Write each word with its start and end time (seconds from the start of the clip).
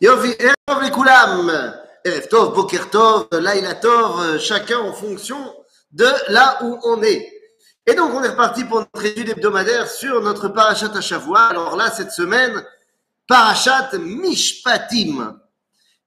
Erev 0.00 0.36
Boker 2.54 2.90
Tov, 2.90 3.28
Laila 3.32 3.74
chacun 4.38 4.78
en 4.80 4.92
fonction 4.92 5.38
de 5.92 6.06
là 6.28 6.58
où 6.62 6.78
on 6.84 7.02
est. 7.02 7.32
Et 7.86 7.94
donc, 7.94 8.12
on 8.12 8.22
est 8.22 8.28
reparti 8.28 8.64
pour 8.64 8.80
notre 8.80 9.04
étude 9.04 9.30
hebdomadaire 9.30 9.88
sur 9.88 10.20
notre 10.20 10.48
Parashat 10.48 10.90
Hashavua. 10.94 11.46
Alors 11.46 11.76
là, 11.76 11.90
cette 11.90 12.10
semaine, 12.10 12.64
Parashat 13.28 13.90
Mishpatim. 13.98 15.38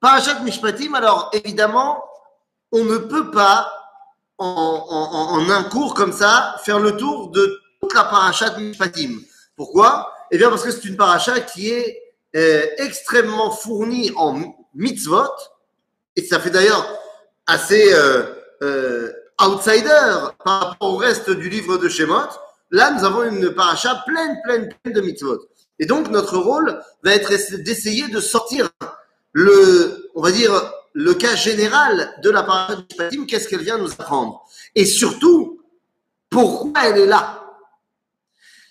Parashat 0.01 0.41
Mishpatim, 0.41 0.93
alors 0.93 1.29
évidemment, 1.33 2.03
on 2.71 2.83
ne 2.83 2.97
peut 2.97 3.31
pas, 3.31 3.71
en, 4.37 4.85
en- 4.89 5.49
un 5.49 5.63
cours 5.63 5.93
comme 5.93 6.13
ça, 6.13 6.55
faire 6.63 6.79
le 6.79 6.95
tour 6.95 7.29
de 7.31 7.59
toute 7.81 7.93
la 7.93 8.03
Parashat 8.03 8.57
Mishpatim. 8.57 9.19
Pourquoi? 9.55 10.13
Eh 10.31 10.37
bien, 10.37 10.49
parce 10.49 10.63
que 10.63 10.71
c'est 10.71 10.85
une 10.85 10.97
Parashat 10.97 11.39
qui 11.41 11.71
est 11.71 12.08
euh, 12.35 12.65
extrêmement 12.77 13.51
fournie 13.51 14.11
en 14.15 14.39
mitzvot, 14.73 15.31
et 16.15 16.23
ça 16.23 16.39
fait 16.39 16.49
d'ailleurs 16.49 16.87
assez 17.47 17.93
euh, 17.93 18.23
euh, 18.61 19.11
outsider 19.41 20.31
par 20.43 20.69
rapport 20.69 20.93
au 20.93 20.97
reste 20.97 21.29
du 21.29 21.49
livre 21.49 21.77
de 21.77 21.89
Shemot. 21.89 22.29
Là, 22.71 22.91
nous 22.91 23.03
avons 23.03 23.23
une 23.23 23.51
paracha 23.51 24.03
pleine, 24.05 24.37
pleine, 24.43 24.69
pleine 24.83 24.93
de 24.93 25.01
mitzvot. 25.01 25.39
Et 25.79 25.85
donc, 25.85 26.09
notre 26.09 26.37
rôle 26.37 26.79
va 27.03 27.15
être 27.15 27.31
d'essayer 27.63 28.07
de 28.09 28.19
sortir 28.19 28.69
le, 29.31 30.11
on 30.13 30.21
va 30.21 30.31
dire, 30.31 30.71
le 30.93 31.13
cas 31.13 31.35
général 31.35 32.13
de 32.21 32.29
la 32.29 32.43
paracha 32.43 32.75
de 32.75 32.81
Mishpatim, 32.81 33.25
qu'est-ce 33.25 33.47
qu'elle 33.47 33.63
vient 33.63 33.77
nous 33.77 33.91
apprendre? 33.93 34.45
Et 34.75 34.85
surtout, 34.85 35.61
pourquoi 36.29 36.85
elle 36.85 36.97
est 36.97 37.05
là? 37.05 37.43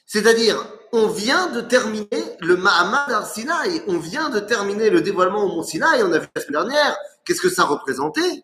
C'est-à-dire, 0.07 0.65
on 0.93 1.09
vient 1.09 1.49
de 1.49 1.61
terminer 1.61 2.09
le 2.41 2.57
Mahamad 2.57 3.11
al-Sinaï, 3.11 3.83
on 3.87 3.99
vient 3.99 4.31
de 4.31 4.41
terminer 4.41 4.91
le 4.91 5.01
dévoilement 5.01 5.45
au 5.45 5.49
Mont 5.49 5.63
Sinaï, 5.63 6.03
on 6.03 6.13
a 6.13 6.19
vu 6.19 6.27
la 6.35 6.43
semaine 6.43 6.63
dernière, 6.63 6.97
qu'est-ce 7.25 7.41
que 7.41 7.51
ça 7.51 7.65
représentait? 7.65 8.43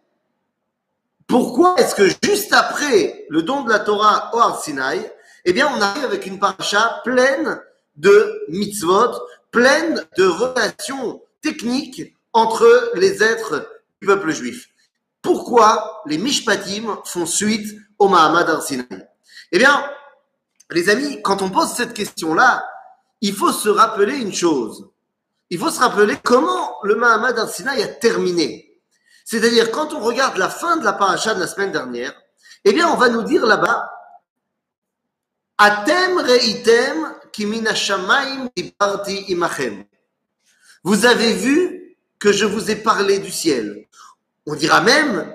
Pourquoi 1.27 1.75
est-ce 1.79 1.95
que 1.95 2.09
juste 2.23 2.53
après 2.53 3.27
le 3.31 3.43
don 3.43 3.63
de 3.63 3.71
la 3.71 3.79
Torah 3.79 4.31
au 4.35 4.39
Har 4.39 4.63
Sinaï, 4.63 5.11
eh 5.45 5.53
bien, 5.53 5.71
on 5.75 5.81
arrive 5.81 6.05
avec 6.05 6.27
une 6.27 6.39
paracha 6.39 7.01
pleine 7.05 7.61
de 7.97 8.43
mitzvot, 8.49 9.13
pleine 9.51 10.05
de 10.17 10.27
relations 10.27 11.23
techniques 11.43 12.15
entre 12.33 12.93
les 12.95 13.23
êtres 13.23 13.67
du 14.01 14.07
peuple 14.07 14.33
juif? 14.33 14.69
Pourquoi 15.23 16.03
les 16.07 16.19
Mishpatim 16.19 16.99
font 17.05 17.27
suite 17.27 17.75
au 17.99 18.09
Mahamad 18.09 18.49
al-Sinaï 18.51 19.07
Eh 19.53 19.59
bien, 19.59 19.85
les 20.71 20.89
amis, 20.89 21.21
quand 21.23 21.43
on 21.43 21.51
pose 21.51 21.73
cette 21.73 21.95
question-là, 21.95 22.65
il 23.21 23.35
faut 23.35 23.53
se 23.53 23.69
rappeler 23.69 24.17
une 24.17 24.33
chose. 24.33 24.91
Il 25.51 25.59
faut 25.59 25.71
se 25.71 25.81
rappeler 25.81 26.17
comment 26.23 26.77
le 26.83 26.95
Mahamad 26.95 27.39
al-Sinaï 27.39 27.83
a 27.83 27.89
terminé. 27.89 28.81
C'est-à-dire, 29.25 29.71
quand 29.71 29.93
on 29.95 30.01
regarde 30.01 30.37
la 30.37 30.49
fin 30.49 30.77
de 30.77 30.85
la 30.85 30.93
paracha 30.93 31.35
de 31.35 31.41
la 31.41 31.47
semaine 31.47 31.73
dernière, 31.73 32.13
eh 32.65 32.73
bien, 32.73 32.89
on 32.89 32.97
va 32.97 33.09
nous 33.09 33.23
dire 33.23 33.47
là-bas, 33.47 33.91
Atem 35.57 36.19
reitem 36.19 37.15
imachem. 39.29 39.85
Vous 40.83 41.07
avez 41.07 41.33
vu 41.33 41.97
que 42.19 42.33
je 42.33 42.45
vous 42.45 42.71
ai 42.71 42.77
parlé 42.77 43.19
du 43.19 43.31
ciel. 43.31 43.87
On 44.47 44.55
dira 44.55 44.81
même, 44.81 45.33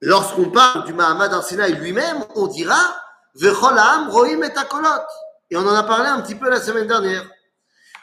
lorsqu'on 0.00 0.50
parle 0.50 0.84
du 0.84 0.92
Mahamad 0.92 1.32
al-Sinaï 1.32 1.74
lui-même, 1.74 2.24
on 2.34 2.46
dira, 2.46 2.80
et 3.40 3.48
on 5.56 5.60
en 5.60 5.74
a 5.74 5.82
parlé 5.84 6.08
un 6.08 6.20
petit 6.20 6.34
peu 6.34 6.50
la 6.50 6.60
semaine 6.60 6.86
dernière. 6.86 7.24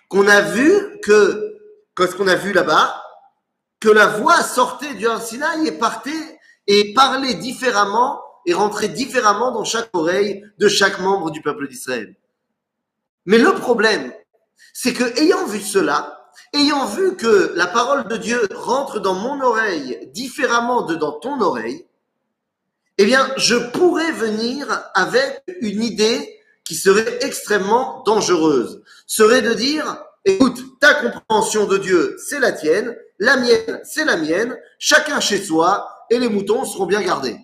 Qu'on 0.08 0.27
a 0.27 0.41
vu 0.41 0.99
que, 1.03 1.59
qu'est-ce 1.95 2.16
qu'on 2.16 2.27
a 2.27 2.36
vu 2.36 2.52
là-bas? 2.52 3.03
Que 3.80 3.89
la 3.89 4.08
voix 4.08 4.41
sortait 4.41 4.95
du 4.95 5.05
Sinaï 5.21 5.67
et 5.67 5.71
partait 5.73 6.39
et 6.67 6.94
parlait 6.94 7.36
différemment 7.36 8.21
et 8.45 8.53
rentrait 8.53 8.89
différemment 8.89 9.52
dans 9.52 9.63
chaque 9.63 9.89
oreille 9.94 10.43
de 10.58 10.67
chaque 10.67 10.99
membre 10.99 11.30
du 11.31 11.42
peuple 11.42 11.67
d'Israël. 11.67 12.15
Mais 13.25 13.37
le 13.37 13.54
problème, 13.54 14.11
c'est 14.73 14.93
que 14.93 15.04
ayant 15.20 15.45
vu 15.45 15.61
cela, 15.61 16.31
ayant 16.54 16.86
vu 16.86 17.15
que 17.15 17.54
la 17.55 17.67
parole 17.67 18.08
de 18.08 18.17
Dieu 18.17 18.48
rentre 18.54 18.99
dans 18.99 19.14
mon 19.14 19.39
oreille 19.42 20.09
différemment 20.14 20.83
de 20.83 20.95
dans 20.95 21.14
ton 21.20 21.39
oreille, 21.42 21.86
eh 23.02 23.05
bien, 23.05 23.32
je 23.37 23.55
pourrais 23.55 24.11
venir 24.11 24.67
avec 24.93 25.42
une 25.61 25.82
idée 25.82 26.37
qui 26.65 26.76
serait 26.76 27.20
extrêmement 27.21 28.04
dangereuse. 28.05 28.83
Serait 29.08 29.42
de 29.42 29.54
dire, 29.54 30.04
écoute, 30.26 30.61
ta 30.82 30.95
compréhension 30.95 31.65
de 31.65 31.77
Dieu, 31.77 32.17
c'est 32.27 32.42
la 32.42 32.52
tienne, 32.52 32.93
la 33.17 33.37
mienne, 33.37 33.80
c'est 33.86 34.04
la 34.04 34.17
mienne, 34.17 34.58
chacun 34.80 35.21
chez 35.21 35.42
soi, 35.42 35.89
et 36.10 36.20
les 36.20 36.27
moutons 36.27 36.65
seront 36.65 36.87
bien 36.87 37.02
gardés. 37.02 37.37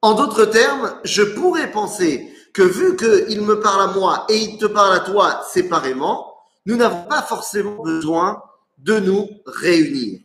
En 0.00 0.14
d'autres 0.14 0.44
termes, 0.44 1.00
je 1.02 1.22
pourrais 1.22 1.72
penser 1.72 2.32
que 2.54 2.62
vu 2.62 2.94
qu'il 2.96 3.40
me 3.40 3.58
parle 3.60 3.90
à 3.90 3.92
moi 3.92 4.26
et 4.28 4.36
il 4.36 4.58
te 4.58 4.66
parle 4.66 4.94
à 4.94 5.00
toi 5.00 5.42
séparément, 5.50 6.36
nous 6.66 6.76
n'avons 6.76 7.02
pas 7.08 7.22
forcément 7.22 7.82
besoin 7.82 8.44
de 8.78 9.00
nous 9.00 9.28
réunir. 9.44 10.20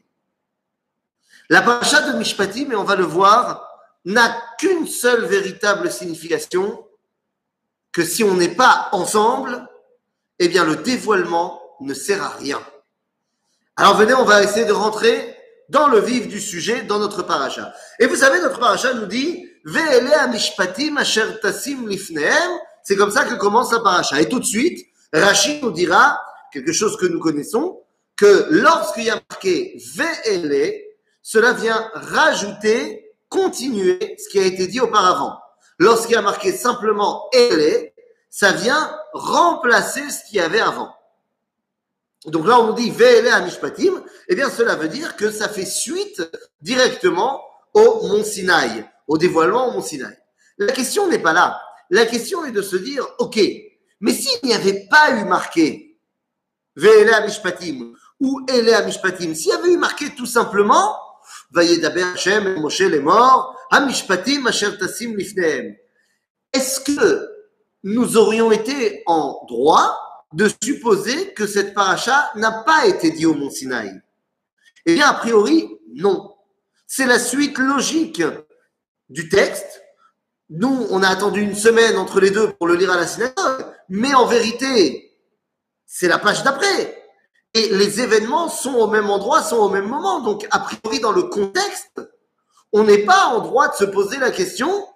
La 1.49 1.61
paracha 1.61 2.11
de 2.11 2.17
Mishpatim, 2.17 2.71
et 2.71 2.75
on 2.75 2.83
va 2.83 2.95
le 2.95 3.05
voir, 3.05 3.67
n'a 4.05 4.35
qu'une 4.59 4.87
seule 4.87 5.25
véritable 5.25 5.91
signification, 5.91 6.85
que 7.91 8.03
si 8.03 8.23
on 8.23 8.35
n'est 8.35 8.55
pas 8.55 8.89
ensemble, 8.91 9.67
eh 10.39 10.47
bien 10.47 10.65
le 10.65 10.77
dévoilement 10.77 11.61
ne 11.81 11.93
sert 11.93 12.23
à 12.23 12.29
rien. 12.29 12.61
Alors 13.75 13.97
venez, 13.97 14.13
on 14.13 14.23
va 14.23 14.43
essayer 14.43 14.65
de 14.65 14.73
rentrer 14.73 15.35
dans 15.69 15.87
le 15.87 15.99
vif 15.99 16.27
du 16.27 16.39
sujet, 16.39 16.83
dans 16.83 16.99
notre 16.99 17.23
paracha. 17.23 17.73
Et 17.99 18.05
vous 18.05 18.15
savez, 18.15 18.39
notre 18.39 18.59
paracha 18.59 18.93
nous 18.93 19.05
dit 19.05 19.45
Ve'ele 19.65 20.31
mishpatim 20.31 20.97
asher 20.97 21.39
tasim 21.41 21.87
lifnehem. 21.87 22.51
C'est 22.83 22.95
comme 22.95 23.11
ça 23.11 23.25
que 23.25 23.35
commence 23.35 23.71
la 23.73 23.79
paracha. 23.79 24.21
Et 24.21 24.29
tout 24.29 24.39
de 24.39 24.45
suite, 24.45 24.85
Rachid 25.13 25.61
nous 25.61 25.71
dira 25.71 26.19
quelque 26.51 26.71
chose 26.71 26.97
que 26.97 27.05
nous 27.05 27.19
connaissons, 27.19 27.81
que 28.15 28.47
lorsqu'il 28.49 29.03
y 29.05 29.09
a 29.09 29.21
marqué 29.29 29.77
Ve'ele, 29.95 30.86
cela 31.29 31.51
vient 31.51 31.91
rajouter, 31.93 33.11
continuer 33.27 34.15
ce 34.17 34.29
qui 34.29 34.39
a 34.39 34.45
été 34.45 34.65
dit 34.65 34.79
auparavant. 34.79 35.37
Lorsqu'il 35.77 36.13
y 36.13 36.17
a 36.17 36.21
marqué 36.21 36.53
simplement 36.53 37.27
Elle, 37.33 37.91
ça 38.29 38.53
vient 38.53 38.97
remplacer 39.11 40.09
ce 40.09 40.23
qu'il 40.23 40.37
y 40.37 40.39
avait 40.39 40.61
avant. 40.61 40.95
Donc 42.27 42.47
là, 42.47 42.61
on 42.61 42.67
nous 42.67 42.75
dit 42.75 42.91
Ve'ele 42.91 43.43
Mishpatim, 43.43 44.01
eh 44.29 44.35
bien, 44.35 44.49
cela 44.49 44.75
veut 44.75 44.87
dire 44.87 45.17
que 45.17 45.29
ça 45.29 45.49
fait 45.49 45.65
suite 45.65 46.21
directement 46.61 47.43
au 47.73 48.07
Mont 48.07 48.23
Sinaï, 48.23 48.89
au 49.09 49.17
dévoilement 49.17 49.67
au 49.67 49.71
Mont 49.71 49.81
Sinaï. 49.81 50.17
La 50.57 50.71
question 50.71 51.09
n'est 51.09 51.19
pas 51.19 51.33
là. 51.33 51.59
La 51.89 52.05
question 52.05 52.45
est 52.45 52.51
de 52.51 52.61
se 52.61 52.77
dire, 52.77 53.05
OK, 53.19 53.37
mais 53.99 54.13
s'il 54.13 54.39
n'y 54.43 54.53
avait 54.53 54.87
pas 54.89 55.11
eu 55.11 55.25
marqué 55.25 55.99
Ve'ele 56.77 57.11
Mishpatim 57.25 57.91
ou 58.21 58.45
Ele 58.47 58.85
Mishpatim, 58.85 59.35
s'il 59.35 59.49
y 59.49 59.55
avait 59.55 59.73
eu 59.73 59.77
marqué 59.77 60.15
tout 60.15 60.25
simplement 60.25 60.95
Est-ce 66.53 66.79
que 66.79 67.29
nous 67.83 68.17
aurions 68.17 68.51
été 68.51 69.03
en 69.05 69.45
droit 69.47 69.97
de 70.33 70.49
supposer 70.61 71.33
que 71.33 71.47
cette 71.47 71.73
paracha 71.73 72.29
n'a 72.35 72.51
pas 72.63 72.85
été 72.85 73.11
dit 73.11 73.25
au 73.25 73.33
Mont 73.33 73.49
Sinaï? 73.49 74.01
Eh 74.85 74.95
bien, 74.95 75.07
a 75.07 75.13
priori, 75.13 75.69
non. 75.93 76.33
C'est 76.85 77.05
la 77.05 77.19
suite 77.19 77.57
logique 77.57 78.23
du 79.09 79.29
texte. 79.29 79.81
Nous, 80.49 80.87
on 80.89 81.03
a 81.03 81.09
attendu 81.09 81.41
une 81.41 81.55
semaine 81.55 81.97
entre 81.97 82.19
les 82.21 82.31
deux 82.31 82.53
pour 82.53 82.67
le 82.67 82.75
lire 82.75 82.91
à 82.91 82.97
la 82.97 83.07
synagogue, 83.07 83.65
mais 83.89 84.13
en 84.13 84.25
vérité, 84.25 85.17
c'est 85.85 86.07
la 86.07 86.19
page 86.19 86.43
d'après. 86.43 87.06
Et 87.53 87.69
les 87.69 88.01
événements 88.01 88.49
sont 88.49 88.73
au 88.73 88.87
même 88.87 89.09
endroit, 89.09 89.41
sont 89.41 89.57
au 89.57 89.69
même 89.69 89.87
moment. 89.87 90.19
Donc, 90.21 90.47
a 90.51 90.59
priori, 90.59 90.99
dans 90.99 91.11
le 91.11 91.23
contexte, 91.23 92.01
on 92.73 92.83
n'est 92.83 93.05
pas 93.05 93.27
en 93.27 93.39
droit 93.39 93.69
de 93.69 93.75
se 93.75 93.85
poser 93.85 94.17
la 94.17 94.31
question, 94.31 94.87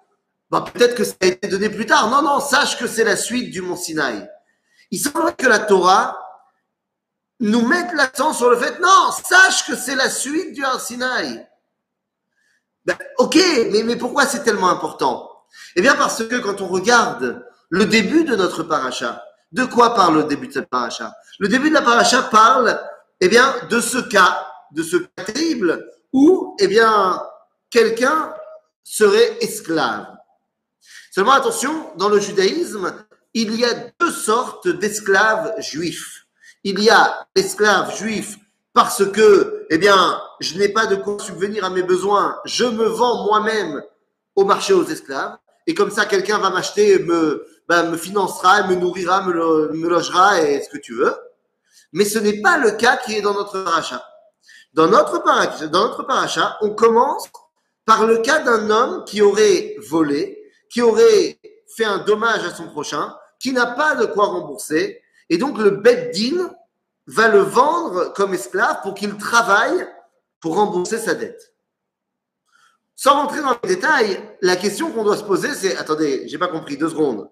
bah, 0.50 0.64
peut-être 0.72 0.94
que 0.94 1.04
ça 1.04 1.14
a 1.20 1.26
été 1.26 1.48
donné 1.48 1.70
plus 1.70 1.86
tard. 1.86 2.10
Non, 2.10 2.22
non, 2.22 2.40
sache 2.40 2.78
que 2.78 2.86
c'est 2.86 3.04
la 3.04 3.16
suite 3.16 3.50
du 3.50 3.62
Mont 3.62 3.76
Sinaï. 3.76 4.28
Il 4.90 4.98
semblerait 4.98 5.34
que 5.34 5.48
la 5.48 5.58
Torah 5.58 6.18
nous 7.40 7.66
mette 7.66 7.92
l'accent 7.94 8.32
sur 8.32 8.50
le 8.50 8.56
fait, 8.56 8.78
non, 8.78 9.10
sache 9.26 9.66
que 9.66 9.74
c'est 9.74 9.96
la 9.96 10.10
suite 10.10 10.52
du 10.52 10.62
Sinaï. 10.78 11.46
Ben, 12.84 12.96
ok, 13.18 13.36
mais, 13.70 13.82
mais 13.82 13.96
pourquoi 13.96 14.26
c'est 14.26 14.44
tellement 14.44 14.68
important? 14.68 15.28
Eh 15.74 15.80
bien, 15.80 15.96
parce 15.96 16.24
que 16.24 16.36
quand 16.36 16.60
on 16.60 16.68
regarde 16.68 17.44
le 17.70 17.86
début 17.86 18.24
de 18.24 18.36
notre 18.36 18.62
paracha, 18.62 19.24
de 19.52 19.64
quoi 19.64 19.94
parle 19.94 20.16
le 20.16 20.24
début 20.24 20.48
de 20.48 20.52
cette 20.52 20.70
paracha? 20.70 21.12
Le 21.38 21.48
début 21.48 21.68
de 21.68 21.74
la 21.74 21.82
paracha 21.82 22.22
parle, 22.22 22.80
eh 23.20 23.28
bien, 23.28 23.54
de 23.68 23.80
ce 23.80 23.98
cas, 23.98 24.46
de 24.72 24.82
ce 24.82 24.96
cas 24.96 25.24
terrible 25.24 25.86
où, 26.12 26.56
eh 26.58 26.66
bien, 26.66 27.22
quelqu'un 27.70 28.34
serait 28.82 29.38
esclave. 29.40 30.06
Seulement 31.10 31.32
attention, 31.32 31.92
dans 31.96 32.08
le 32.08 32.18
judaïsme, 32.18 32.94
il 33.34 33.54
y 33.54 33.64
a 33.64 33.74
deux 34.00 34.10
sortes 34.10 34.68
d'esclaves 34.68 35.54
juifs. 35.58 36.26
il 36.64 36.80
y 36.80 36.90
a 36.90 37.26
l'esclave 37.34 37.96
juif 37.96 38.38
parce 38.72 39.04
que, 39.10 39.66
eh 39.68 39.78
bien, 39.78 40.20
je 40.40 40.56
n'ai 40.58 40.68
pas 40.68 40.86
de 40.86 40.96
quoi 40.96 41.18
subvenir 41.18 41.64
à 41.64 41.70
mes 41.70 41.82
besoins, 41.82 42.38
je 42.44 42.64
me 42.64 42.86
vends 42.86 43.24
moi-même 43.24 43.82
au 44.34 44.44
marché 44.44 44.72
aux 44.72 44.84
esclaves, 44.84 45.36
et 45.66 45.74
comme 45.74 45.90
ça, 45.90 46.06
quelqu'un 46.06 46.38
va 46.38 46.50
m'acheter, 46.50 46.98
me, 46.98 47.46
bah, 47.72 47.84
me 47.84 47.96
financera, 47.96 48.66
me 48.66 48.74
nourrira, 48.74 49.22
me, 49.22 49.32
me, 49.72 49.88
logera 49.88 50.42
et 50.42 50.60
ce 50.60 50.68
que 50.68 50.76
tu 50.76 50.94
veux. 50.94 51.16
Mais 51.94 52.04
ce 52.04 52.18
n'est 52.18 52.42
pas 52.42 52.58
le 52.58 52.72
cas 52.72 52.98
qui 52.98 53.16
est 53.16 53.22
dans 53.22 53.32
notre 53.32 53.64
paracha. 53.64 54.04
Dans 54.74 54.88
notre 54.88 55.20
paracha, 55.20 55.68
dans 55.68 55.88
notre 55.88 56.02
paracha, 56.02 56.58
on 56.60 56.74
commence 56.74 57.30
par 57.86 58.04
le 58.04 58.18
cas 58.18 58.40
d'un 58.40 58.68
homme 58.68 59.04
qui 59.06 59.22
aurait 59.22 59.74
volé, 59.88 60.38
qui 60.68 60.82
aurait 60.82 61.40
fait 61.74 61.86
un 61.86 62.00
dommage 62.00 62.44
à 62.44 62.54
son 62.54 62.68
prochain, 62.68 63.16
qui 63.40 63.54
n'a 63.54 63.64
pas 63.64 63.94
de 63.94 64.04
quoi 64.04 64.26
rembourser, 64.26 65.00
et 65.30 65.38
donc 65.38 65.56
le 65.56 65.70
Beddin 65.70 66.54
va 67.06 67.28
le 67.28 67.40
vendre 67.40 68.12
comme 68.12 68.34
esclave 68.34 68.82
pour 68.82 68.92
qu'il 68.92 69.16
travaille 69.16 69.88
pour 70.40 70.56
rembourser 70.56 70.98
sa 70.98 71.14
dette. 71.14 71.54
Sans 72.96 73.14
rentrer 73.14 73.40
dans 73.40 73.56
les 73.62 73.76
détails, 73.76 74.20
la 74.42 74.56
question 74.56 74.92
qu'on 74.92 75.04
doit 75.04 75.16
se 75.16 75.24
poser, 75.24 75.54
c'est 75.54 75.74
attendez, 75.78 76.28
j'ai 76.28 76.36
pas 76.36 76.48
compris, 76.48 76.76
deux 76.76 76.90
secondes. 76.90 77.30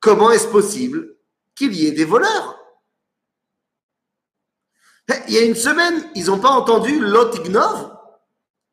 Comment 0.00 0.30
est-ce 0.30 0.48
possible 0.48 1.16
qu'il 1.54 1.74
y 1.74 1.86
ait 1.86 1.92
des 1.92 2.04
voleurs? 2.04 2.58
Il 5.28 5.34
y 5.34 5.38
a 5.38 5.42
une 5.42 5.56
semaine, 5.56 6.08
ils 6.14 6.26
n'ont 6.26 6.38
pas 6.38 6.50
entendu 6.50 6.98
Lotignov 6.98 7.96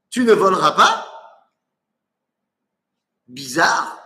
Tu 0.09 0.23
ne 0.23 0.33
voleras 0.33 0.71
pas? 0.71 1.05
Bizarre. 3.27 3.99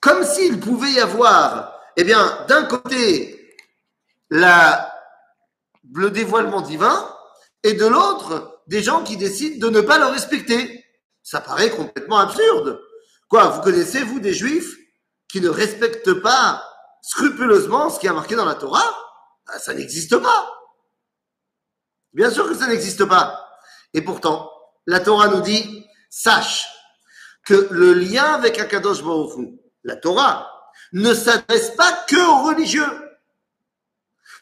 Comme 0.00 0.24
s'il 0.24 0.60
pouvait 0.60 0.90
y 0.92 1.00
avoir, 1.00 1.80
eh 1.96 2.04
bien, 2.04 2.44
d'un 2.48 2.64
côté, 2.64 3.56
le 4.30 6.08
dévoilement 6.10 6.60
divin, 6.60 7.14
et 7.62 7.72
de 7.74 7.86
l'autre, 7.86 8.62
des 8.66 8.82
gens 8.82 9.02
qui 9.02 9.16
décident 9.16 9.66
de 9.66 9.72
ne 9.72 9.80
pas 9.80 9.98
le 9.98 10.06
respecter. 10.06 10.84
Ça 11.22 11.40
paraît 11.40 11.70
complètement 11.70 12.18
absurde. 12.18 12.80
Quoi, 13.28 13.48
vous 13.48 13.62
connaissez, 13.62 14.02
vous, 14.02 14.20
des 14.20 14.34
juifs 14.34 14.76
qui 15.28 15.40
ne 15.40 15.48
respectent 15.48 16.14
pas 16.14 16.64
scrupuleusement 17.02 17.90
ce 17.90 18.00
qui 18.00 18.06
est 18.06 18.12
marqué 18.12 18.34
dans 18.34 18.44
la 18.44 18.54
Torah 18.54 18.96
ah, 19.46 19.58
Ça 19.58 19.74
n'existe 19.74 20.16
pas. 20.16 20.50
Bien 22.12 22.30
sûr 22.30 22.48
que 22.48 22.54
ça 22.54 22.66
n'existe 22.66 23.04
pas. 23.04 23.48
Et 23.94 24.02
pourtant, 24.02 24.50
la 24.86 25.00
Torah 25.00 25.28
nous 25.28 25.40
dit, 25.40 25.86
sache 26.10 26.66
que 27.44 27.68
le 27.70 27.94
lien 27.94 28.34
avec 28.34 28.58
Akadosh 28.58 29.02
Baruch 29.02 29.48
la 29.84 29.96
Torah, 29.96 30.50
ne 30.92 31.14
s'adresse 31.14 31.70
pas 31.70 31.92
que 32.08 32.16
aux 32.16 32.48
religieux. 32.48 32.86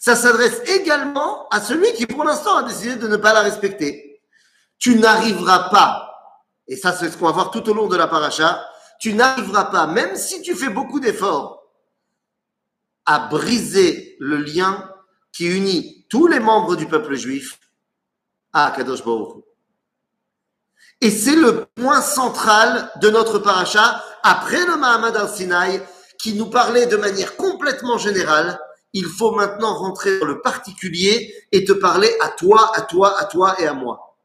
Ça 0.01 0.17
s'adresse 0.17 0.61
également 0.69 1.49
à 1.49 1.61
celui 1.61 1.93
qui, 1.95 2.07
pour 2.07 2.25
l'instant, 2.25 2.57
a 2.57 2.63
décidé 2.63 2.97
de 2.97 3.09
ne 3.09 3.17
pas 3.17 3.33
la 3.33 3.41
respecter. 3.41 4.23
Tu 4.79 4.97
n'arriveras 4.97 5.69
pas 5.71 6.07
et 6.69 6.77
ça 6.77 6.93
c'est 6.93 7.11
ce 7.11 7.17
qu'on 7.17 7.27
va 7.27 7.33
voir 7.33 7.51
tout 7.51 7.69
au 7.69 7.75
long 7.75 7.87
de 7.87 7.97
la 7.97 8.09
paracha, 8.09 8.67
tu 9.01 9.15
n'arriveras 9.15 9.67
pas, 9.67 9.87
même 9.87 10.17
si 10.17 10.43
tu 10.43 10.55
fais 10.55 10.71
beaucoup 10.71 11.01
d'efforts, 11.01 11.63
à 13.05 13.21
briser 13.21 14.17
le 14.19 14.37
lien 14.37 14.91
qui 15.33 15.47
unit 15.47 16.07
tous 16.09 16.27
les 16.27 16.41
membres 16.41 16.77
du 16.77 16.87
peuple 16.87 17.15
juif 17.15 17.59
à 18.53 18.73
Kadosh 18.75 19.05
Baruch 19.05 19.45
Et 21.01 21.11
c'est 21.11 21.37
le 21.37 21.67
point 21.77 22.01
central 22.01 22.91
de 23.01 23.11
notre 23.11 23.39
paracha, 23.39 24.03
après 24.23 24.65
le 24.67 24.77
Mahamad 24.77 25.17
al-Sinaï, 25.17 25.83
qui 26.19 26.35
nous 26.35 26.47
parlait 26.47 26.87
de 26.87 26.97
manière 26.97 27.37
complètement 27.37 27.99
générale. 27.99 28.59
Il 28.93 29.05
faut 29.05 29.33
maintenant 29.33 29.75
rentrer 29.75 30.19
dans 30.19 30.27
le 30.27 30.41
particulier 30.41 31.35
et 31.53 31.65
te 31.65 31.73
parler 31.73 32.11
à 32.23 32.31
toi, 32.31 32.73
à 32.75 32.81
toi, 32.81 33.21
à 33.21 33.27
toi 33.27 33.55
et 33.61 33.67
à 33.67 33.75
moi. 33.75 34.17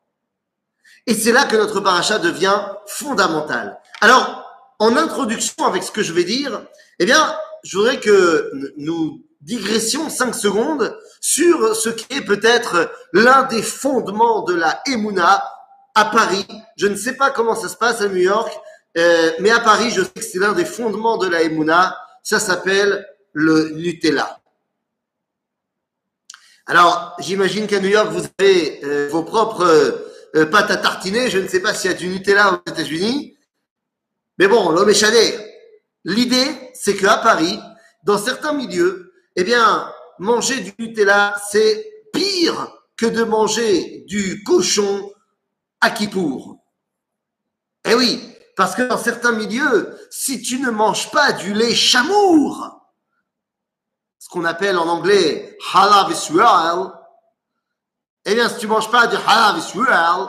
Et 1.07 1.13
c'est 1.13 1.31
là 1.31 1.45
que 1.45 1.57
notre 1.57 1.81
paracha 1.81 2.19
devient 2.19 2.57
fondamental. 2.87 3.79
Alors, 3.99 4.50
en 4.81 4.97
introduction 4.97 5.63
avec 5.67 5.83
ce 5.83 5.91
que 5.91 6.01
je 6.01 6.11
vais 6.11 6.23
dire, 6.23 6.65
eh 6.97 7.05
bien, 7.05 7.37
je 7.63 7.77
voudrais 7.77 7.99
que 7.99 8.51
nous 8.77 9.23
digressions 9.39 10.09
cinq 10.09 10.33
secondes 10.33 10.97
sur 11.19 11.75
ce 11.75 11.89
qui 11.89 12.11
est 12.17 12.25
peut-être 12.25 12.91
l'un 13.13 13.43
des 13.43 13.61
fondements 13.61 14.41
de 14.41 14.55
la 14.55 14.81
Emouna 14.87 15.43
à 15.93 16.05
Paris. 16.05 16.47
Je 16.77 16.87
ne 16.87 16.95
sais 16.95 17.13
pas 17.13 17.29
comment 17.29 17.53
ça 17.53 17.69
se 17.69 17.77
passe 17.77 18.01
à 18.01 18.07
New 18.07 18.23
York, 18.23 18.51
euh, 18.97 19.31
mais 19.39 19.51
à 19.51 19.59
Paris, 19.59 19.91
je 19.91 20.01
sais 20.01 20.09
que 20.15 20.23
c'est 20.23 20.39
l'un 20.39 20.53
des 20.53 20.65
fondements 20.65 21.17
de 21.17 21.27
la 21.27 21.43
Emouna. 21.43 21.95
Ça 22.23 22.39
s'appelle 22.39 23.05
le 23.33 23.69
Nutella. 23.75 24.39
Alors, 26.65 27.15
j'imagine 27.19 27.67
qu'à 27.67 27.79
New 27.79 27.89
York, 27.89 28.09
vous 28.11 28.25
avez 28.39 28.83
euh, 28.83 29.09
vos 29.11 29.21
propres 29.21 29.63
euh, 30.35 30.45
pâte 30.47 30.71
à 30.71 30.77
tartiner. 30.77 31.29
Je 31.29 31.37
ne 31.37 31.47
sais 31.47 31.59
pas 31.59 31.75
s'il 31.75 31.91
y 31.91 31.93
a 31.93 31.97
du 31.97 32.07
Nutella 32.07 32.53
aux 32.53 32.71
États-Unis. 32.71 33.37
Mais 34.37 34.47
bon, 34.47 34.69
l'homme 34.69 34.89
est. 34.89 35.51
L'idée, 36.03 36.71
c'est 36.73 36.95
qu'à 36.95 37.17
Paris, 37.17 37.59
dans 38.03 38.17
certains 38.17 38.53
milieux, 38.53 39.13
eh 39.35 39.43
bien, 39.43 39.91
manger 40.19 40.61
du 40.61 40.73
Nutella, 40.79 41.35
c'est 41.49 41.85
pire 42.13 42.75
que 42.97 43.05
de 43.05 43.23
manger 43.23 44.03
du 44.07 44.43
cochon 44.43 45.11
à 45.79 45.91
Kippour. 45.91 46.57
Eh 47.85 47.95
oui, 47.95 48.21
parce 48.55 48.75
que 48.75 48.83
dans 48.83 48.97
certains 48.97 49.31
milieux, 49.31 49.97
si 50.11 50.41
tu 50.41 50.59
ne 50.59 50.69
manges 50.69 51.11
pas 51.11 51.31
du 51.31 51.53
lait 51.53 51.73
chamour, 51.73 52.79
ce 54.19 54.29
qu'on 54.29 54.45
appelle 54.45 54.77
en 54.77 54.87
anglais 54.87 55.57
halal 55.73 56.11
Israel, 56.11 56.91
eh 58.25 58.35
bien, 58.35 58.49
si 58.49 58.59
tu 58.59 58.67
manges 58.67 58.91
pas 58.91 59.07
du 59.07 59.15
halal 59.15 59.57
Israël, 59.57 60.27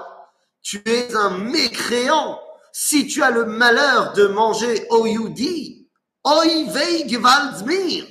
tu 0.63 0.83
es 0.87 1.15
un 1.15 1.31
mécréant. 1.31 2.41
Si 2.73 3.07
tu 3.07 3.23
as 3.23 3.31
le 3.31 3.45
malheur 3.45 4.13
de 4.15 4.27
manger 4.27 4.87
Oyudi, 4.91 5.89
Oivei 6.25 7.09
Gewaldzmir, 7.09 8.07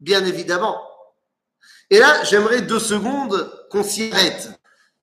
bien 0.00 0.24
évidemment. 0.24 0.80
Et 1.90 1.98
là, 1.98 2.24
j'aimerais 2.24 2.62
deux 2.62 2.78
secondes 2.78 3.50
qu'on 3.70 3.82
s'y 3.82 4.10
arrête. 4.12 4.50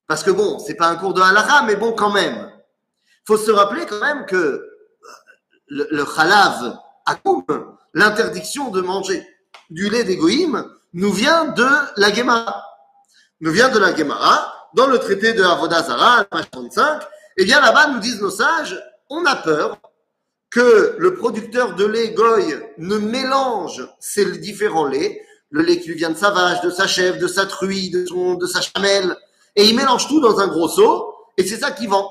Parce 0.06 0.22
que 0.22 0.30
bon, 0.30 0.58
c'est 0.58 0.74
pas 0.74 0.88
un 0.88 0.96
cours 0.96 1.14
de 1.14 1.20
halakha, 1.20 1.62
mais 1.62 1.76
bon, 1.76 1.92
quand 1.92 2.10
même. 2.10 2.52
Faut 3.26 3.36
se 3.36 3.50
rappeler 3.50 3.86
quand 3.86 4.00
même 4.00 4.24
que 4.26 4.68
le, 5.68 5.88
le 5.90 6.04
halav 6.18 6.78
akoum, 7.06 7.44
l'interdiction 7.94 8.70
de 8.70 8.80
manger 8.80 9.26
du 9.70 9.90
lait 9.90 10.04
d'égoïme, 10.04 10.64
nous 10.92 11.12
vient 11.12 11.46
de 11.46 11.66
la 11.96 12.12
Gemara 12.12 12.66
nous 13.40 13.52
vient 13.52 13.68
de 13.68 13.78
la 13.78 13.94
Gemara, 13.94 14.70
dans 14.74 14.86
le 14.86 14.98
traité 14.98 15.32
de 15.32 15.42
Avodazara, 15.42 16.24
page 16.24 16.50
35, 16.50 17.02
et 17.36 17.44
bien 17.44 17.60
là-bas, 17.60 17.88
nous 17.88 18.00
disent 18.00 18.20
nos 18.20 18.30
sages, 18.30 18.80
on 19.10 19.24
a 19.24 19.36
peur 19.36 19.78
que 20.50 20.96
le 20.98 21.14
producteur 21.14 21.74
de 21.74 21.84
lait 21.84 22.10
goy 22.10 22.56
ne 22.78 22.96
mélange 22.96 23.86
ces 24.00 24.38
différents 24.38 24.86
laits, 24.86 25.20
le 25.50 25.62
lait 25.62 25.78
qui 25.78 25.88
lui 25.88 25.96
vient 25.96 26.10
de 26.10 26.16
sa 26.16 26.30
vache, 26.30 26.60
de 26.62 26.70
sa 26.70 26.86
chèvre, 26.86 27.18
de 27.18 27.26
sa 27.26 27.46
truie, 27.46 27.90
de, 27.90 28.06
son, 28.06 28.34
de 28.34 28.46
sa 28.46 28.60
chamelle, 28.60 29.16
et 29.54 29.64
il 29.64 29.76
mélange 29.76 30.08
tout 30.08 30.20
dans 30.20 30.40
un 30.40 30.48
gros 30.48 30.68
seau, 30.68 31.14
et 31.36 31.46
c'est 31.46 31.58
ça 31.58 31.70
qui 31.70 31.86
vend. 31.86 32.10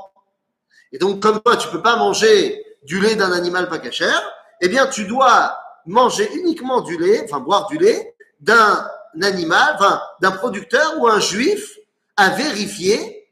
Et 0.91 0.97
donc, 0.97 1.21
comme 1.21 1.41
toi, 1.41 1.57
tu 1.57 1.67
peux 1.69 1.81
pas 1.81 1.95
manger 1.95 2.63
du 2.83 2.99
lait 2.99 3.15
d'un 3.15 3.31
animal 3.31 3.67
pas 3.67 3.79
cachère, 3.79 4.21
eh 4.61 4.67
bien, 4.67 4.87
tu 4.87 5.05
dois 5.05 5.57
manger 5.85 6.29
uniquement 6.35 6.81
du 6.81 6.97
lait, 6.97 7.23
enfin 7.25 7.39
boire 7.39 7.67
du 7.67 7.77
lait 7.77 8.15
d'un 8.39 8.87
animal, 9.21 9.75
enfin, 9.75 10.01
d'un 10.21 10.31
producteur 10.31 10.95
ou 10.99 11.07
un 11.07 11.19
juif 11.19 11.77
a 12.17 12.29
vérifié 12.29 13.24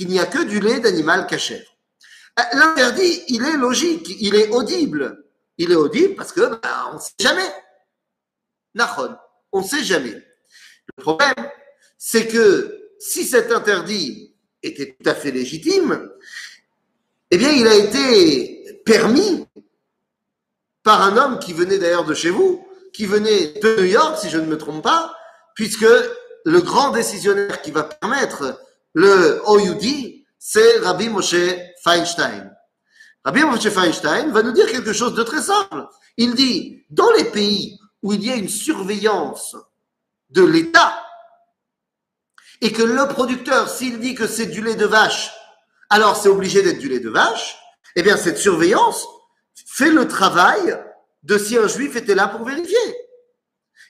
qu'il 0.00 0.08
n'y 0.08 0.18
a 0.18 0.24
que 0.24 0.42
du 0.44 0.60
lait 0.60 0.80
d'animal 0.80 1.26
caché. 1.26 1.62
Euh, 2.38 2.42
l'interdit, 2.54 3.22
il 3.28 3.44
est 3.44 3.58
logique, 3.58 4.16
il 4.18 4.34
est 4.34 4.48
audible. 4.48 5.24
Il 5.58 5.72
est 5.72 5.76
audible 5.76 6.14
parce 6.14 6.32
que 6.32 6.40
ben, 6.40 6.88
on 6.90 6.94
ne 6.94 6.98
sait 6.98 7.12
jamais. 7.20 7.52
Nahon, 8.74 9.14
on 9.52 9.60
ne 9.60 9.66
sait 9.66 9.84
jamais. 9.84 10.14
Le 10.96 11.02
problème, 11.02 11.50
c'est 11.98 12.26
que 12.26 12.92
si 12.98 13.24
cet 13.24 13.52
interdit 13.52 14.34
était 14.62 14.96
tout 14.98 15.06
à 15.06 15.14
fait 15.14 15.32
légitime, 15.32 16.10
eh 17.30 17.36
bien, 17.36 17.50
il 17.50 17.66
a 17.66 17.74
été 17.74 18.80
permis 18.86 19.46
par 20.82 21.02
un 21.02 21.18
homme 21.18 21.38
qui 21.40 21.52
venait 21.52 21.76
d'ailleurs 21.76 22.06
de 22.06 22.14
chez 22.14 22.30
vous, 22.30 22.66
qui 22.94 23.04
venait 23.04 23.48
de 23.48 23.80
New 23.80 23.84
York, 23.84 24.16
si 24.18 24.30
je 24.30 24.38
ne 24.38 24.46
me 24.46 24.56
trompe 24.56 24.82
pas, 24.82 25.14
puisque 25.54 25.86
le 26.46 26.60
grand 26.62 26.90
décisionnaire 26.90 27.60
qui 27.60 27.70
va 27.70 27.82
permettre 27.82 28.58
le 28.94 29.42
OUD, 29.48 29.84
c'est 30.38 30.78
Rabbi 30.78 31.08
Moshe 31.08 31.34
Feinstein. 31.82 32.50
Rabbi 33.24 33.44
Moshe 33.44 33.68
Feinstein 33.68 34.30
va 34.32 34.42
nous 34.42 34.52
dire 34.52 34.70
quelque 34.70 34.92
chose 34.92 35.14
de 35.14 35.22
très 35.22 35.42
simple. 35.42 35.86
Il 36.16 36.34
dit, 36.34 36.84
dans 36.90 37.10
les 37.12 37.24
pays 37.24 37.78
où 38.02 38.12
il 38.12 38.24
y 38.24 38.30
a 38.30 38.36
une 38.36 38.48
surveillance 38.48 39.56
de 40.30 40.42
l'État, 40.42 41.04
et 42.62 42.72
que 42.72 42.82
le 42.82 43.08
producteur, 43.08 43.68
s'il 43.68 44.00
dit 44.00 44.14
que 44.14 44.26
c'est 44.26 44.46
du 44.46 44.62
lait 44.62 44.76
de 44.76 44.86
vache, 44.86 45.32
alors 45.88 46.16
c'est 46.16 46.28
obligé 46.28 46.62
d'être 46.62 46.78
du 46.78 46.88
lait 46.88 47.00
de 47.00 47.10
vache, 47.10 47.58
eh 47.96 48.02
bien 48.02 48.16
cette 48.16 48.38
surveillance 48.38 49.06
fait 49.66 49.90
le 49.90 50.06
travail 50.06 50.78
de 51.22 51.38
si 51.38 51.56
un 51.56 51.66
juif 51.68 51.96
était 51.96 52.14
là 52.14 52.28
pour 52.28 52.44
vérifier. 52.44 52.76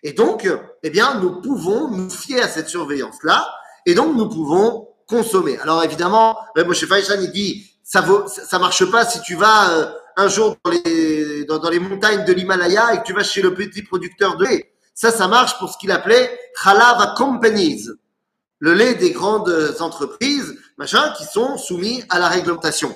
Et 0.02 0.12
donc, 0.12 0.48
eh 0.82 0.90
bien, 0.90 1.20
nous 1.20 1.40
pouvons 1.42 1.90
nous 1.90 2.10
fier 2.10 2.40
à 2.42 2.48
cette 2.48 2.68
surveillance-là, 2.68 3.48
et 3.86 3.94
donc 3.94 4.16
nous 4.16 4.28
pouvons 4.28 4.88
consommer. 5.10 5.58
Alors 5.58 5.82
évidemment, 5.84 6.38
Moshe 6.56 6.86
Faïchan, 6.86 7.20
il 7.20 7.30
dit, 7.32 7.66
ça 7.82 8.00
vaut, 8.00 8.24
marche 8.52 8.90
pas 8.90 9.04
si 9.04 9.20
tu 9.20 9.34
vas 9.34 9.72
euh, 9.72 9.92
un 10.16 10.28
jour 10.28 10.56
dans 10.64 10.70
les, 10.70 11.80
montagnes 11.80 12.24
de 12.24 12.32
l'Himalaya 12.32 12.94
et 12.94 12.98
que 12.98 13.04
tu 13.04 13.12
vas 13.12 13.24
chez 13.24 13.42
le 13.42 13.52
petit 13.52 13.82
producteur 13.82 14.36
de 14.36 14.44
lait. 14.44 14.72
Ça, 14.94 15.10
ça 15.10 15.28
marche 15.28 15.58
pour 15.58 15.70
ce 15.70 15.76
qu'il 15.76 15.90
appelait 15.90 16.38
Halava 16.64 17.14
Companies, 17.16 17.88
le 18.60 18.74
lait 18.74 18.94
des 18.94 19.10
grandes 19.10 19.52
entreprises, 19.80 20.56
machin, 20.78 21.12
qui 21.18 21.24
sont 21.24 21.58
soumis 21.58 22.04
à 22.08 22.18
la 22.18 22.28
réglementation. 22.28 22.94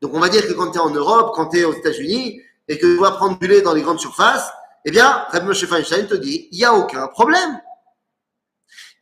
Donc 0.00 0.14
on 0.14 0.20
va 0.20 0.28
dire 0.28 0.46
que 0.46 0.52
quand 0.52 0.70
tu 0.70 0.78
es 0.78 0.80
en 0.80 0.90
Europe, 0.90 1.32
quand 1.34 1.48
tu 1.48 1.58
es 1.58 1.64
aux 1.64 1.74
États-Unis, 1.74 2.40
et 2.68 2.78
que 2.78 2.86
tu 2.86 2.96
dois 2.96 3.16
prendre 3.16 3.38
du 3.38 3.46
lait 3.46 3.62
dans 3.62 3.74
les 3.74 3.82
grandes 3.82 4.00
surfaces, 4.00 4.50
eh 4.84 4.90
bien, 4.90 5.24
Rabbi 5.30 5.46
Moshe 5.46 5.66
Feinstein 5.66 6.06
te 6.06 6.14
dit, 6.14 6.48
il 6.52 6.58
n'y 6.58 6.64
a 6.64 6.74
aucun 6.74 7.08
problème. 7.08 7.60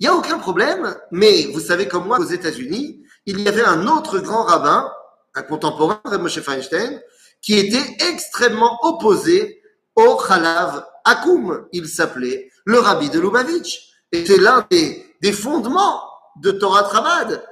Il 0.01 0.05
n'y 0.05 0.09
a 0.09 0.15
aucun 0.15 0.39
problème, 0.39 0.97
mais 1.11 1.47
vous 1.53 1.61
savez 1.61 1.87
comme 1.87 2.07
moi, 2.07 2.19
aux 2.19 2.25
États-Unis, 2.25 3.03
il 3.27 3.41
y 3.41 3.49
avait 3.49 3.65
un 3.65 3.87
autre 3.87 4.19
grand 4.19 4.45
rabbin, 4.45 4.91
un 5.35 5.43
contemporain 5.43 6.01
de 6.11 6.17
Moshe 6.17 6.41
Feinstein, 6.41 7.01
qui 7.41 7.55
était 7.59 8.05
extrêmement 8.11 8.79
opposé 8.83 9.63
au 9.95 10.17
Khalav 10.17 10.85
Akoum. 11.05 11.67
Il 11.73 11.89
s'appelait 11.89 12.51
le 12.65 12.79
rabbi 12.79 13.11
de 13.11 13.21
Lubavitch. 13.21 13.91
Et 14.13 14.25
c'est 14.27 14.39
l'un 14.39 14.67
des, 14.71 15.05
des 15.21 15.33
fondements 15.33 16.03
de 16.41 16.51
Torah 16.51 16.85
Trabad. 16.85 17.45